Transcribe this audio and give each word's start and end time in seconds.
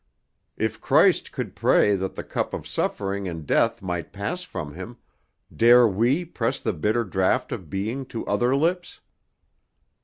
If 0.57 0.81
Christ 0.81 1.31
could 1.31 1.55
pray 1.55 1.93
that 1.95 2.15
the 2.15 2.23
cup 2.23 2.55
of 2.55 2.67
suffering 2.67 3.27
and 3.27 3.45
death 3.45 3.83
might 3.83 4.11
pass 4.11 4.41
from 4.41 4.73
Him, 4.73 4.97
dare 5.55 5.87
we 5.87 6.25
press 6.25 6.59
the 6.59 6.73
bitter 6.73 7.03
draught 7.03 7.51
of 7.51 7.69
being 7.69 8.07
to 8.07 8.25
other 8.25 8.55
lips?" 8.55 8.99